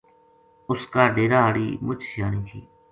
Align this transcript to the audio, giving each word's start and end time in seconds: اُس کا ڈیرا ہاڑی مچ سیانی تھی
اُس 0.69 0.81
کا 0.93 1.03
ڈیرا 1.15 1.39
ہاڑی 1.45 1.67
مچ 1.85 1.99
سیانی 2.09 2.41
تھی 2.47 2.59